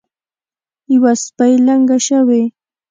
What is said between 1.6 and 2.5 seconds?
لنګه شوې.